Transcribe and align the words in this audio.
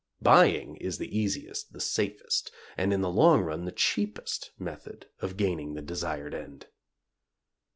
Buying 0.23 0.77
is 0.77 0.97
the 0.97 1.15
easiest, 1.15 1.73
the 1.73 1.79
safest, 1.79 2.51
and 2.75 2.91
in 2.91 3.01
the 3.01 3.09
long 3.11 3.41
run 3.41 3.65
the 3.65 3.71
cheapest 3.71 4.49
method 4.57 5.05
of 5.19 5.37
gaining 5.37 5.75
the 5.75 5.83
desired 5.83 6.33
end. 6.33 6.65